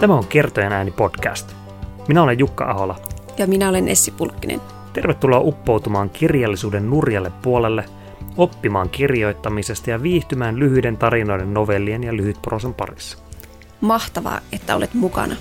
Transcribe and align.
Tämä 0.00 0.14
on 0.14 0.26
Kertojen 0.26 0.72
ääni 0.72 0.90
podcast. 0.90 1.52
Minä 2.08 2.22
olen 2.22 2.38
Jukka 2.38 2.70
Ahola. 2.70 2.96
Ja 3.38 3.46
minä 3.46 3.68
olen 3.68 3.88
Essi 3.88 4.10
Pulkkinen. 4.10 4.60
Tervetuloa 4.92 5.40
uppoutumaan 5.40 6.10
kirjallisuuden 6.10 6.90
nurjalle 6.90 7.32
puolelle, 7.42 7.84
oppimaan 8.36 8.88
kirjoittamisesta 8.88 9.90
ja 9.90 10.02
viihtymään 10.02 10.58
lyhyiden 10.58 10.96
tarinoiden, 10.96 11.54
novellien 11.54 12.04
ja 12.04 12.16
lyhytprosan 12.16 12.74
parissa. 12.74 13.18
Mahtavaa, 13.80 14.40
että 14.52 14.76
olet 14.76 14.94
mukana. 14.94 15.36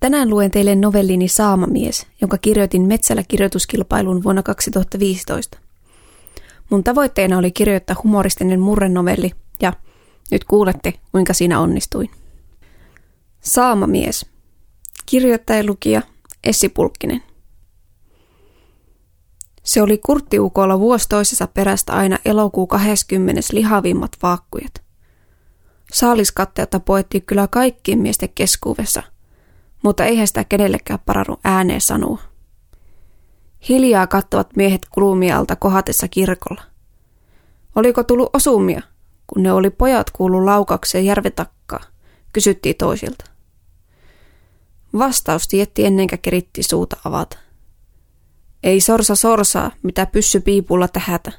Tänään 0.00 0.30
luen 0.30 0.50
teille 0.50 0.74
novellini 0.74 1.28
Saamamies, 1.28 2.06
jonka 2.20 2.38
kirjoitin 2.38 2.82
Metsällä 2.82 3.22
kirjoituskilpailun 3.28 4.22
vuonna 4.22 4.42
2015. 4.42 5.58
Mun 6.70 6.84
tavoitteena 6.84 7.38
oli 7.38 7.50
kirjoittaa 7.50 7.96
humoristinen 8.04 8.60
murrenovelli 8.60 9.30
ja 9.62 9.72
nyt 10.30 10.44
kuulette, 10.44 10.94
kuinka 11.12 11.32
siinä 11.32 11.60
onnistuin. 11.60 12.10
Saamamies. 13.40 14.26
Kirjoittaja 15.06 15.64
lukija 15.66 16.02
Essi 16.44 16.68
Pulkkinen. 16.68 17.22
Se 19.62 19.82
oli 19.82 19.98
kurttiukolla 19.98 20.80
vuosi 20.80 21.08
toisessa 21.08 21.46
perästä 21.46 21.92
aina 21.92 22.18
elokuu 22.24 22.66
20. 22.66 23.40
lihavimmat 23.52 24.12
vaakkujat. 24.22 24.82
Saaliskatteelta 25.92 26.80
poettiin 26.80 27.22
kyllä 27.22 27.48
kaikkien 27.48 27.98
miesten 27.98 28.28
keskuudessa, 28.34 29.02
mutta 29.82 30.04
eihän 30.04 30.26
sitä 30.26 30.44
kenellekään 30.44 31.00
parannut 31.06 31.40
ääneen 31.44 31.80
sanoa. 31.80 32.18
Hiljaa 33.68 34.06
kattavat 34.06 34.56
miehet 34.56 34.86
kulumialta 34.90 35.56
kohatessa 35.56 36.08
kirkolla. 36.08 36.62
Oliko 37.76 38.04
tullut 38.04 38.30
osumia, 38.32 38.82
kun 39.28 39.42
ne 39.42 39.52
oli 39.52 39.70
pojat 39.70 40.10
kuullut 40.10 40.44
laukakseen 40.44 41.04
järvetakkaa, 41.04 41.80
kysyttiin 42.32 42.76
toisilta. 42.76 43.24
Vastaus 44.98 45.48
tietti 45.48 45.84
ennenkä 45.84 46.16
keritti 46.16 46.62
suuta 46.62 46.96
avata. 47.04 47.38
Ei 48.62 48.80
sorsa 48.80 49.14
sorsaa, 49.14 49.70
mitä 49.82 50.06
pyssy 50.06 50.40
piipulla 50.40 50.88
tähätä. 50.88 51.32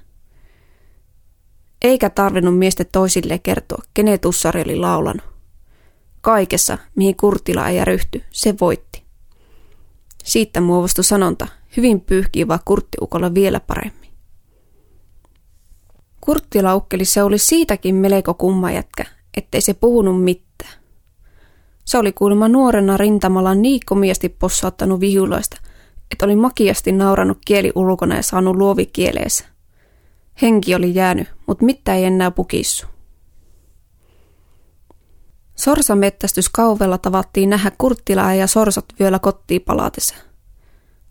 Eikä 1.82 2.10
tarvinnut 2.10 2.58
miesten 2.58 2.86
toisille 2.92 3.40
kertoa, 3.40 3.84
kenen 3.94 4.20
tussari 4.20 4.62
oli 4.62 4.76
laulanut. 4.76 5.24
Kaikessa, 6.22 6.78
mihin 6.96 7.16
Kurtila 7.16 7.70
ei 7.70 7.86
ryhty, 7.86 8.24
se 8.32 8.56
voitti. 8.62 9.04
Siitä 10.24 10.62
muovostui 10.62 11.04
sanonta, 11.04 11.48
hyvin 11.78 12.02
pyyhkii 12.02 12.48
vaan 12.48 12.60
kurttiukolla 12.66 13.34
vielä 13.34 13.60
paremmin. 13.60 14.09
Ukkeli 16.76 17.06
se 17.06 17.24
oli 17.24 17.38
siitäkin 17.38 17.96
melko 17.96 18.34
kumma 18.34 18.72
jätkä, 18.72 19.06
ettei 19.38 19.62
se 19.62 19.74
puhunut 19.74 20.24
mitään. 20.24 20.80
Se 21.86 21.98
oli 21.98 22.12
kuulemma 22.12 22.48
nuorena 22.48 22.98
rintamalla 22.98 23.56
niin 23.56 23.80
komiasti 23.86 24.30
possauttanut 24.30 25.00
vihuloista, 25.00 25.58
että 26.12 26.26
oli 26.26 26.36
makiasti 26.36 26.92
nauranut 26.92 27.38
kieli 27.46 27.72
ulkona 27.76 28.16
ja 28.16 28.24
saanut 28.24 28.56
luovikieleensä. 28.56 29.46
Henki 30.42 30.76
oli 30.76 30.96
jäänyt, 30.96 31.28
mutta 31.48 31.66
mitään 31.66 31.98
ei 31.98 32.06
enää 32.06 32.32
pukissu. 32.32 32.88
Sorsamettästys 35.56 36.50
kauvella 36.50 36.98
tavattiin 36.98 37.50
nähdä 37.50 37.72
kurttilaa 37.78 38.34
ja 38.34 38.48
sorsat 38.48 38.86
vyöllä 39.00 39.20
kotiin 39.20 39.62
palatessa. 39.62 40.16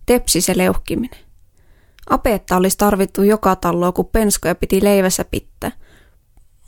Tepsi 0.07 0.41
se 0.41 0.57
leuhkiminen. 0.57 1.28
Apetta 2.11 2.57
olisi 2.57 2.79
tarvittu 2.79 3.23
joka 3.23 3.57
talloa, 3.57 3.93
kun 3.93 4.07
penskoja 4.07 4.55
piti 4.55 4.85
leivässä 4.85 5.25
pitää. 5.25 5.73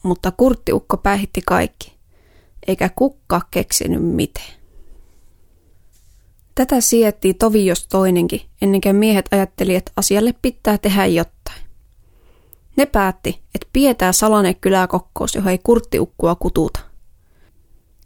Mutta 0.03 0.31
kurttiukko 0.31 0.97
päihitti 0.97 1.41
kaikki. 1.47 1.99
Eikä 2.67 2.91
kukka 2.97 3.41
keksinyt 3.51 4.03
mitään. 4.03 4.61
Tätä 6.55 6.81
siettiin 6.81 7.39
tovi 7.39 7.67
jos 7.67 7.87
toinenkin, 7.87 8.41
ennen 8.63 8.81
kuin 8.81 8.97
miehet 8.97 9.29
ajatteli, 9.33 9.75
että 9.75 9.93
asialle 9.97 10.35
pitää 10.43 10.79
tehdä 10.79 11.07
jotain. 11.07 11.61
Ne 12.77 12.87
päätti, 12.87 13.43
että 13.55 13.69
pietää 13.73 14.13
salainen 14.13 14.57
kyläkokkous, 14.57 15.35
johon 15.35 15.51
ei 15.51 15.59
kurttiukkua 15.63 16.35
kututa. 16.35 16.81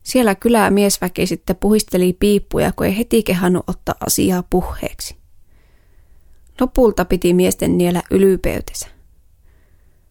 Siellä 0.02 0.34
kylää 0.34 0.70
miesväki 0.70 1.26
sitten 1.26 1.56
puhisteli 1.56 2.16
piippuja, 2.20 2.72
kun 2.72 2.86
ei 2.86 2.98
heti 2.98 3.22
kehannut 3.22 3.64
ottaa 3.66 3.94
asiaa 4.06 4.42
puheeksi. 4.50 5.23
Lopulta 6.60 7.04
piti 7.04 7.34
miesten 7.34 7.78
niellä 7.78 8.02
ylipeytensä. 8.10 8.86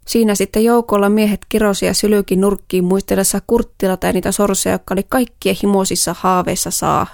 Siinä 0.07 0.35
sitten 0.35 0.63
joukolla 0.63 1.09
miehet 1.09 1.45
kirosi 1.49 1.85
ja 1.85 1.93
sylykin 1.93 2.41
nurkkiin 2.41 2.83
muistellessa 2.83 3.41
kurttila 3.47 3.97
tai 3.97 4.13
niitä 4.13 4.31
sorseja, 4.31 4.73
jotka 4.73 4.93
oli 4.93 5.03
kaikkien 5.09 5.55
himoisissa 5.63 6.15
haaveissa 6.19 6.71
saa. 6.71 7.07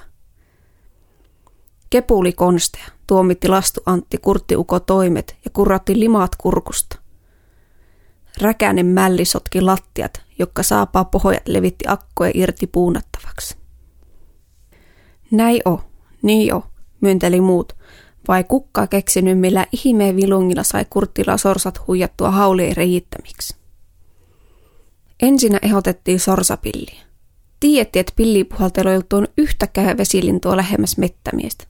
Kepuli 1.89 2.33
konsteja, 2.33 2.85
tuomitti 3.07 3.47
lastu 3.47 3.81
Antti 3.85 4.17
kurttiuko 4.17 4.79
toimet 4.79 5.35
ja 5.45 5.51
kurratti 5.53 5.99
limaat 5.99 6.35
kurkusta. 6.35 6.99
Räkäinen 8.41 8.85
mälli 8.85 9.25
sotki 9.25 9.61
lattiat, 9.61 10.21
jotka 10.39 10.63
saapaa 10.63 11.05
pohjat 11.05 11.47
levitti 11.47 11.85
akkoja 11.87 12.31
irti 12.33 12.67
puunattavaksi. 12.67 13.57
Näin 15.31 15.61
o, 15.65 15.81
niin 16.21 16.53
o, 16.53 16.63
myönteli 17.01 17.41
muut, 17.41 17.75
vai 18.29 18.43
kukka 18.43 18.87
keksinyt, 18.87 19.39
millä 19.39 19.65
ihmeen 19.71 20.15
vilungilla 20.15 20.63
sai 20.63 20.85
kurttila 20.89 21.37
sorsat 21.37 21.87
huijattua 21.87 22.31
haulien 22.31 22.77
reittämiksi. 22.77 23.55
Ensinnä 25.21 25.59
ehdotettiin 25.61 26.19
sorsapilliä. 26.19 27.01
Tiedettiin, 27.59 28.01
että 28.01 28.13
pillipuhaltelu 28.15 28.89
ei 28.89 28.95
ollut 28.95 29.31
yhtäkään 29.37 29.97
vesilintua 29.97 30.57
lähemmäs 30.57 30.97
mettämiestä. 30.97 31.63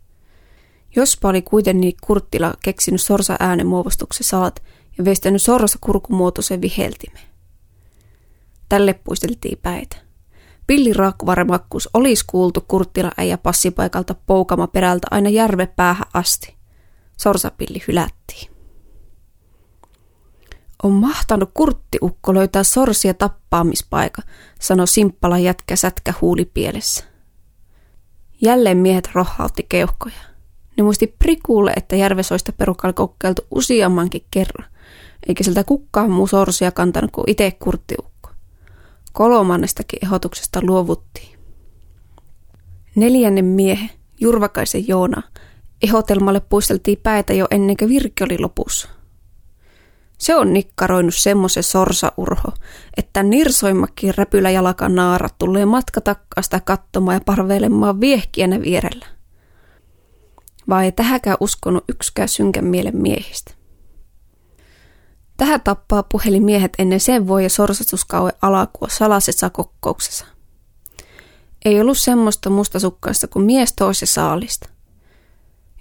Jospa 0.95 1.29
oli 1.29 1.41
kuitenkin 1.41 1.93
kurttila 2.03 2.53
keksinyt 2.63 3.01
sorsa 3.01 3.35
äänen 3.39 3.67
muovostuksen 3.67 4.27
salat 4.27 4.63
ja 4.97 5.05
vestänyt 5.05 5.41
sorsa 5.41 5.77
kurkumuotoisen 5.81 6.61
viheltimeen. 6.61 7.27
Tälle 8.69 8.93
puisteltiin 8.93 9.59
päitä. 9.61 10.08
Pilli 10.69 10.93
raakkuvaremakkuus 10.93 11.89
olisi 11.93 12.23
kuultu 12.27 12.65
kurttila 12.67 13.11
äijä 13.17 13.37
passipaikalta 13.37 14.15
poukama 14.25 14.67
perältä 14.67 15.07
aina 15.11 15.29
järve 15.29 15.67
päähän 15.67 16.07
asti. 16.13 16.55
Sorsapilli 17.17 17.83
hylättiin. 17.87 18.51
On 20.83 20.91
mahtanut 20.91 21.51
kurttiukko 21.53 22.33
löytää 22.33 22.63
sorsia 22.63 23.13
tappaamispaika, 23.13 24.21
sanoi 24.59 24.87
simppala 24.87 25.37
jätkä 25.37 25.75
sätkä 25.75 26.13
huulipielessä. 26.21 27.03
Jälleen 28.41 28.77
miehet 28.77 29.09
rohautti 29.13 29.65
keuhkoja. 29.69 30.21
Ne 30.77 30.83
muisti 30.83 31.15
prikuulle, 31.19 31.73
että 31.75 31.95
järvesoista 31.95 32.51
perukalla 32.51 32.93
kokeiltu 32.93 33.41
useammankin 33.51 34.25
kerran, 34.31 34.69
eikä 35.27 35.43
siltä 35.43 35.63
kukaan 35.63 36.11
muu 36.11 36.27
sorsia 36.27 36.71
kantanut 36.71 37.11
kuin 37.11 37.29
itse 37.29 37.51
kurttiukko. 37.51 38.08
Kolmannestakin 39.13 39.99
ehdotuksesta 40.05 40.59
luovuttiin. 40.63 41.39
Neljännen 42.95 43.45
miehen, 43.45 43.89
Jurvakaisen 44.19 44.87
Joona, 44.87 45.23
ehdotelmalle 45.81 46.39
puisteltiin 46.39 46.99
päitä 47.03 47.33
jo 47.33 47.47
ennen 47.51 47.77
kuin 47.77 47.89
virke 47.89 48.23
oli 48.23 48.39
lopussa. 48.39 48.89
Se 50.17 50.35
on 50.35 50.53
nikkaroinut 50.53 51.15
semmoisen 51.15 51.63
sorsaurho, 51.63 52.53
että 52.97 53.23
nirsoimmakin 53.23 54.13
räpylä 54.17 54.49
jalaka 54.49 54.89
naarat 54.89 55.35
tulee 55.37 55.65
matkatakkaasta 55.65 56.59
katsomaan 56.59 57.15
ja 57.15 57.21
parveilemaan 57.25 58.01
viehkiänä 58.01 58.61
vierellä. 58.61 59.05
Vai 60.69 60.85
ei 60.85 60.91
tähäkään 60.91 61.37
uskonut 61.39 61.83
yksikään 61.89 62.29
synkän 62.29 62.65
mielen 62.65 62.97
miehistä. 62.97 63.58
Tähän 65.39 65.61
tappaa 65.61 66.03
puhelin 66.03 66.43
miehet 66.43 66.73
ennen 66.77 66.99
sen 66.99 67.27
voi 67.27 67.43
ja 67.43 67.49
sorsastuskaue 67.49 68.31
alakua 68.41 68.87
salasessa 68.91 69.49
kokkouksessa. 69.49 70.25
Ei 71.65 71.81
ollut 71.81 71.97
semmoista 71.97 72.49
mustasukkaista 72.49 73.27
kuin 73.27 73.45
mies 73.45 73.73
toisen 73.73 74.07
saalista. 74.07 74.69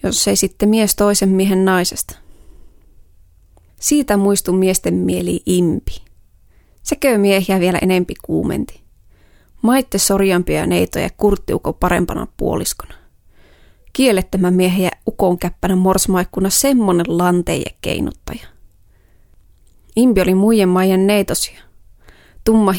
Jos 0.03 0.29
ei 0.29 0.37
sitten 0.37 0.69
mies 0.69 0.97
toisen 0.97 1.29
miehen 1.29 1.65
naisesta. 1.65 2.17
Siitä 3.81 4.17
muistu 4.17 4.53
miesten 4.53 4.95
mieli 4.95 5.43
impi. 5.47 6.03
Sekö 6.83 7.19
miehiä 7.19 7.61
vielä 7.61 7.79
enempi 7.83 8.15
kuumenti. 8.25 8.81
Maitte 9.63 9.99
sorjampia 9.99 10.67
neitoja 10.67 11.11
kurttiuko 11.17 11.73
parempana 11.73 12.27
puoliskona. 12.37 12.95
Kiellettömän 13.93 14.55
miehen 14.55 14.85
ja 14.85 14.91
ukon 15.07 15.39
käppänä 15.39 15.77
morsmaikkuna 15.77 16.51
semmonen 16.51 17.07
lanteje 17.19 17.75
keinuttaja. 17.81 18.58
Impi 19.99 20.21
oli 20.21 20.35
muiden 20.35 20.69
maiden 20.69 21.07
neitosia. 21.07 21.61
Tumma 22.45 22.73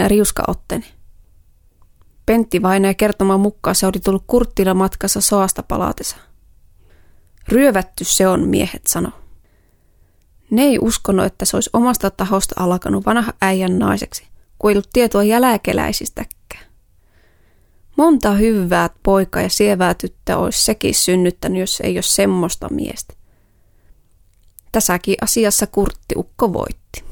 ja 0.00 0.08
riuskaottene. 0.08 0.84
Pentti 2.26 2.62
vainaja 2.62 2.94
kertomaan 2.94 3.40
mukaan 3.40 3.74
se 3.74 3.86
oli 3.86 4.00
tullut 4.04 4.24
kurttilla 4.26 4.74
matkassa 4.74 5.20
soasta 5.20 5.62
palatessa. 5.62 6.16
Ryövätty 7.48 8.04
se 8.04 8.28
on, 8.28 8.48
miehet 8.48 8.86
sano. 8.86 9.10
Ne 10.50 10.62
ei 10.62 10.78
uskonut, 10.80 11.26
että 11.26 11.44
se 11.44 11.56
olisi 11.56 11.70
omasta 11.72 12.10
tahosta 12.10 12.54
alkanut 12.58 13.06
vanha 13.06 13.32
äijän 13.42 13.78
naiseksi, 13.78 14.26
kun 14.58 14.70
ei 14.70 14.74
ollut 14.74 14.90
tietoa 14.92 15.22
jälkeläisistäkään. 15.22 16.66
Monta 17.96 18.32
hyvää 18.32 18.90
poikaa 19.02 19.42
ja 19.42 19.50
sievää 19.50 19.94
tyttöä 19.94 20.38
olisi 20.38 20.64
sekin 20.64 20.94
synnyttänyt, 20.94 21.60
jos 21.60 21.80
ei 21.80 21.96
ole 21.96 22.02
semmoista 22.02 22.68
miestä. 22.68 23.14
Tässäkin 24.76 25.16
asiassa 25.22 25.66
kurttiukko 25.66 26.52
voitti. 26.52 27.04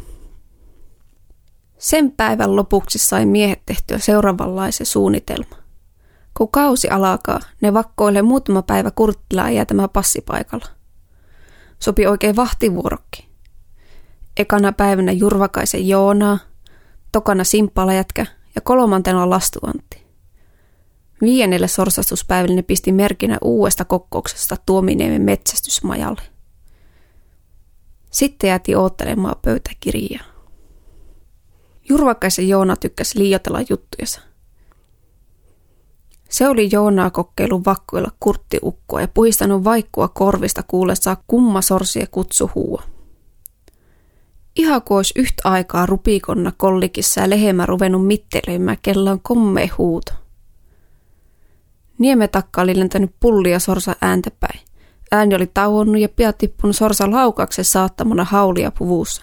Sen 1.79 2.11
päivän 2.11 2.57
lopuksi 2.57 2.99
sai 2.99 3.27
miehet 3.27 3.63
tehtyä 3.67 3.99
seuraavanlaisen 3.99 4.87
suunnitelma. 4.87 5.57
Kun 6.37 6.51
kausi 6.51 6.89
alkaa, 6.89 7.41
ne 7.61 7.75
vakkoilee 7.75 8.23
muutama 8.23 8.63
päivä 8.63 8.91
Kurttilaa 8.91 9.51
jäätämään 9.51 9.91
passipaikalla. 9.91 10.67
Sopi 11.79 12.07
oikein 12.07 12.37
vahtivuorokki. 12.37 13.29
Ekana 14.37 14.73
päivänä 14.73 15.13
Jurvakaisen 15.13 15.89
Joonaa, 15.89 16.39
tokana 17.13 17.45
Simppalajätkä 17.45 18.27
ja 18.55 18.61
kolmantena 18.61 19.31
Lastuantti. 19.31 20.07
Viiennelle 21.21 21.69
sorsastuspäivälle 21.69 22.55
ne 22.55 22.63
pisti 22.63 22.93
merkinä 22.93 23.39
uudesta 23.43 23.85
kokouksesta 23.85 24.57
Tuominiemen 24.67 25.23
metsästysmajalle. 25.23 26.34
Sitten 28.15 28.49
jääti 28.49 28.75
oottelemaan 28.75 29.37
pöytäkirjaa. 29.43 30.25
Jurvakaisen 31.89 32.49
Joona 32.49 32.77
tykkäsi 32.77 33.19
liioitella 33.19 33.61
juttujensa– 33.71 34.21
se 36.35 36.49
oli 36.49 36.69
Joonaa 36.73 37.11
kokkeilun 37.11 37.65
vakkoilla 37.65 38.11
kurttiukkoa 38.21 39.01
ja 39.01 39.09
puhistanut 39.09 39.65
vaikkua 39.65 40.09
korvista 40.09 40.63
kuullessaan 40.69 41.17
kumma 41.27 41.63
sorsie 41.63 42.07
kutsuhua. 42.07 42.83
Ihan 44.57 44.83
kuin 44.83 44.97
olisi 44.97 45.15
yhtä 45.17 45.43
aikaa 45.45 45.87
rupikonna 45.87 46.53
kollikissa 46.57 47.21
ja 47.21 47.31
lehemä 47.31 47.67
ruvennut 47.67 48.07
mittelemään, 48.07 48.79
kella 48.83 49.11
on 49.11 49.21
komme 49.21 49.71
huuto. 49.79 50.13
Niemetakka 51.99 52.63
oli 52.63 52.79
lentänyt 52.79 53.15
pullia 53.21 53.59
sorsa 53.59 53.97
ääntäpäin. 54.01 54.61
Ääni 55.13 55.35
oli 55.35 55.47
tauonnut 55.47 56.01
ja 56.01 56.09
pian 56.09 56.35
tippunut 56.39 56.77
sorsa 56.77 57.11
laukaksen 57.11 57.65
saattamana 57.65 58.25
haulia 58.25 58.73
puvussa. 58.79 59.23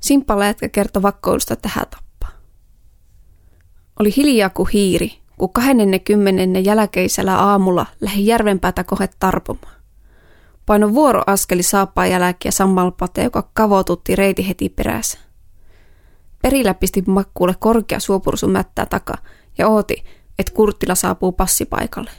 Simppa 0.00 0.36
kertoi 0.72 1.02
vakkoilusta 1.02 1.56
tähän 1.56 1.86
tapaan. 1.90 2.40
Oli 4.00 4.16
hiljaa 4.16 4.50
kuin 4.50 4.68
hiiri, 4.72 5.12
kun 5.38 5.52
20. 5.52 6.58
jälkeisellä 6.58 7.38
aamulla 7.38 7.86
lähi 8.00 8.26
järvenpäätä 8.26 8.84
kohe 8.84 9.08
tarpomaan. 9.18 9.74
Paino 10.66 10.94
vuoroaskeli 10.94 11.62
saappaa 11.62 12.06
jälkiä 12.06 12.50
sammalpate, 12.50 13.22
joka 13.22 13.50
kavotutti 13.52 14.16
reiti 14.16 14.48
heti 14.48 14.68
perässä. 14.68 15.18
Perillä 16.42 16.74
pisti 16.74 17.02
makkuulle 17.06 17.54
korkea 17.58 18.00
suopursu 18.00 18.48
mättää 18.48 18.86
taka 18.86 19.14
ja 19.58 19.68
ooti, 19.68 20.04
että 20.38 20.52
Kurttila 20.52 20.94
saapuu 20.94 21.32
passipaikalle. 21.32 22.10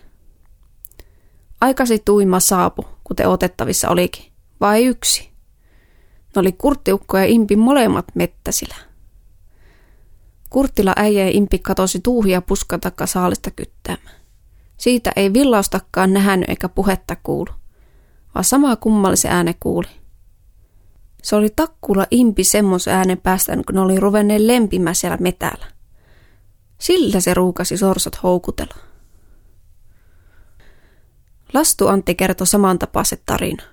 Aikasi 1.65 2.01
tuima 2.05 2.39
saapu, 2.39 2.85
kuten 3.03 3.29
otettavissa 3.29 3.89
olikin, 3.89 4.31
vai 4.61 4.85
yksi. 4.85 5.29
Ne 6.35 6.39
oli 6.39 6.51
kurttiukko 6.51 7.17
ja 7.17 7.25
impi 7.25 7.55
molemmat 7.55 8.05
mettäsillä. 8.15 8.75
Kurttila 10.49 10.93
äijä 10.95 11.25
ja 11.25 11.31
impi 11.33 11.59
katosi 11.59 11.99
tuuhia 11.99 12.41
puskan 12.41 12.81
takka 12.81 13.05
saalista 13.05 13.51
kyttäämään. 13.51 14.15
Siitä 14.77 15.11
ei 15.15 15.33
villaustakaan 15.33 16.13
nähnyt 16.13 16.49
eikä 16.49 16.69
puhetta 16.69 17.15
kuulu, 17.23 17.51
vaan 18.35 18.43
sama 18.43 18.75
kummallisen 18.75 19.31
ääne 19.31 19.55
kuuli. 19.59 19.87
Se 21.23 21.35
oli 21.35 21.49
takkula 21.55 22.07
impi 22.11 22.43
semmos 22.43 22.87
äänen 22.87 23.17
päästä, 23.17 23.55
kun 23.55 23.75
ne 23.75 23.81
oli 23.81 23.99
ruvenneen 23.99 24.47
lempimään 24.47 24.95
siellä 24.95 25.17
metällä. 25.17 25.65
Sillä 26.79 27.19
se 27.19 27.33
ruukasi 27.33 27.77
sorsat 27.77 28.23
houkutella. 28.23 28.94
Lastu 31.53 31.87
Antti 31.87 32.15
kertoi 32.15 32.47
samantapaiset 32.47 33.21
tarina. 33.25 33.63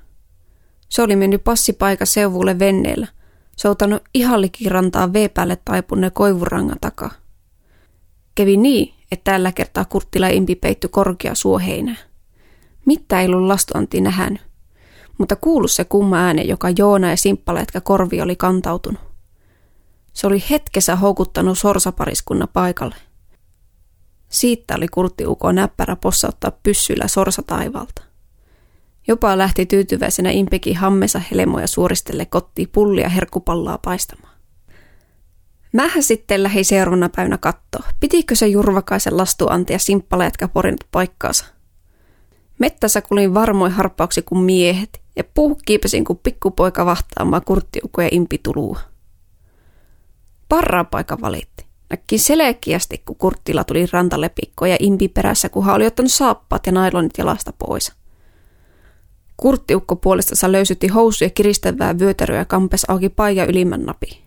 Se 0.88 1.02
oli 1.02 1.16
mennyt 1.16 1.44
passipaika 1.44 2.06
seuvulle 2.06 2.58
venneellä– 2.58 3.06
soutanut 3.56 4.02
ihan 4.14 4.40
likirantaa 4.40 5.12
V-päälle 5.12 5.58
taipuneen 5.64 6.12
koivurangan 6.12 6.76
takaa. 6.80 7.10
Kävi 8.34 8.56
niin, 8.56 8.94
että 9.12 9.32
tällä 9.32 9.52
kertaa 9.52 9.84
Kurttila 9.84 10.28
impi 10.28 10.54
peitty 10.54 10.88
korkea 10.88 11.34
suoheinä. 11.34 11.96
Mitä 12.86 13.20
ei 13.20 13.26
ollut 13.26 13.46
lastuanti 13.46 14.00
nähnyt, 14.00 14.42
mutta 15.19 15.36
kuulu 15.36 15.69
se 15.69 15.84
kumma 15.84 16.16
ääne, 16.16 16.42
joka 16.42 16.69
Joona 16.78 17.10
ja 17.10 17.16
Simppaletka 17.16 17.80
korvi 17.80 18.20
oli 18.20 18.36
kantautunut. 18.36 19.00
Se 20.12 20.26
oli 20.26 20.44
hetkessä 20.50 20.96
houkuttanut 20.96 21.58
sorsapariskunnan 21.58 22.48
paikalle. 22.52 22.94
Siitä 24.32 24.75
oli 24.75 24.88
Kurtti 24.88 25.26
Uko 25.26 25.52
näppärä 25.52 25.96
possauttaa 25.96 26.52
pyssyllä 26.62 27.08
sorsa 27.08 27.43
taivalta. 27.43 28.02
Jopa 29.08 29.38
lähti 29.38 29.67
tyytyväisenä 29.67 30.31
Impeki 30.31 30.73
hammesa 30.73 31.19
helmoja 31.31 31.67
suoristelle 31.67 32.26
kotiin 32.26 32.69
pullia 32.73 33.08
herkkupallaa 33.08 33.79
paistamaan. 33.79 34.32
Mähän 35.73 36.02
sitten 36.02 36.43
lähi 36.43 36.64
seuraavana 36.64 37.08
päivänä 37.08 37.38
katsoa, 37.38 37.88
pitikö 38.00 38.34
se 38.34 38.46
jurvakaisen 38.46 39.17
lastuanti 39.17 39.73
ja 39.73 39.79
simppaleetka 39.79 40.49
porinut 40.49 40.84
paikkaansa. 40.90 41.44
Mettässä 42.58 43.02
kulin 43.02 43.34
varmoin 43.34 43.73
harppauksi 43.73 44.23
kuin 44.23 44.44
miehet 44.44 45.02
ja 45.17 45.25
puhu 45.25 45.61
kiipesin 45.64 46.05
kuin 46.05 46.20
pikkupoika 46.23 46.87
vahtaamaan 46.87 47.43
kurttiukoja 47.44 48.08
impitulua. 48.11 48.81
Parraa 50.49 50.84
paikka 50.84 51.20
valitti. 51.20 51.71
Näkki 51.93 52.19
selkeästi, 52.19 53.03
kun 53.05 53.17
kurttila 53.17 53.65
tuli 53.65 53.87
rantalepikkoon 53.93 54.71
ja 54.71 54.77
impi 54.81 55.09
perässä, 55.09 55.49
kun 55.49 55.65
hän 55.65 55.75
oli 55.75 55.87
ottanut 55.87 56.12
saappaat 56.12 56.67
ja 56.67 56.73
nailonit 56.73 57.19
jalasta 57.19 57.53
pois– 57.59 57.93
Kurttiukko 59.43 59.97
puolestansa 59.97 60.53
löysytti 60.53 60.89
housuja 60.89 61.31
kiristävää 61.31 61.99
vyötäröä 61.99 62.39
ja 62.39 62.44
kampes 62.44 62.85
auki 62.89 63.09
paija 63.09 63.44
ylimmän 63.44 63.83
napi. 63.83 64.23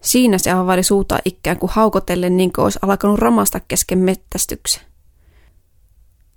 Siinä 0.00 0.38
se 0.38 0.50
availi 0.50 0.82
suuta 0.82 1.18
ikään 1.24 1.58
kuin 1.58 1.70
haukotellen 1.74 2.36
niin 2.36 2.52
kuin 2.52 2.62
olisi 2.62 2.78
alkanut 2.82 3.18
ramasta 3.18 3.60
kesken 3.60 3.98
mettästyksen. 3.98 4.82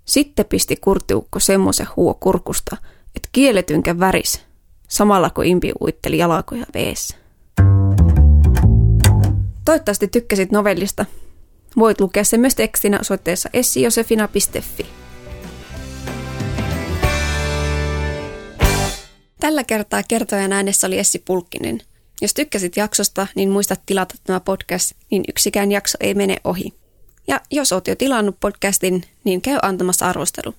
Sitten 0.04 0.46
pisti 0.46 0.76
kurttiukko 0.76 1.40
semmoisen 1.40 1.86
huo 1.96 2.14
kurkusta, 2.14 2.76
että 3.16 3.28
kieletynkä 3.32 3.98
väris, 3.98 4.40
samalla 4.88 5.30
kun 5.30 5.44
impi 5.44 5.72
uitteli 5.80 6.18
jalakoja 6.18 6.66
veessä. 6.74 7.16
Toivottavasti 9.66 10.08
tykkäsit 10.08 10.52
novellista. 10.52 11.04
Voit 11.76 12.00
lukea 12.00 12.24
sen 12.24 12.40
myös 12.40 12.54
tekstinä 12.54 13.00
osoitteessa 13.00 13.50
essiosefina.fi. 13.52 14.86
Tällä 19.40 19.64
kertaa 19.64 20.02
kertojan 20.08 20.52
äänessä 20.52 20.86
oli 20.86 20.98
Essi 20.98 21.18
Pulkkinen. 21.18 21.80
Jos 22.20 22.34
tykkäsit 22.34 22.76
jaksosta, 22.76 23.26
niin 23.34 23.50
muista 23.50 23.76
tilata 23.86 24.14
tämä 24.24 24.40
podcast, 24.40 24.92
niin 25.10 25.24
yksikään 25.28 25.72
jakso 25.72 25.98
ei 26.00 26.14
mene 26.14 26.36
ohi. 26.44 26.74
Ja 27.28 27.40
jos 27.50 27.72
oot 27.72 27.88
jo 27.88 27.96
tilannut 27.96 28.36
podcastin, 28.40 29.02
niin 29.24 29.42
käy 29.42 29.58
antamassa 29.62 30.08
arvostelu. 30.08 30.54